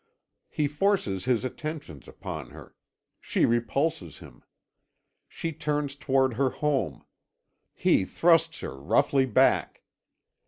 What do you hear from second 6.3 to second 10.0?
her home; he thrusts her roughly back.